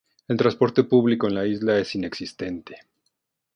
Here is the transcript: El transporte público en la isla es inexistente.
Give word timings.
El 0.27 0.35
transporte 0.37 0.83
público 0.83 1.27
en 1.27 1.35
la 1.35 1.45
isla 1.45 1.77
es 1.77 1.93
inexistente. 1.93 2.79